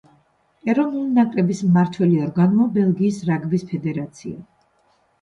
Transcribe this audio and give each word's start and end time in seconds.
ეროვნული 0.73 1.17
ნაკრების 1.17 1.61
მმართველი 1.67 2.19
ორგანოა 2.25 2.69
ბელგიის 2.81 3.23
რაგბის 3.31 3.71
ფედერაცია. 3.71 4.47